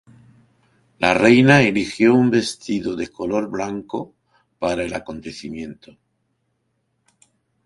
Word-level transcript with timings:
La 1.03 1.11
reina 1.13 1.61
eligió 1.61 2.15
un 2.15 2.31
vestido 2.31 2.95
de 2.95 3.09
color 3.09 3.51
blanco 3.51 4.15
para 4.57 4.81
el 4.83 4.95
acontecimiento. 4.95 5.95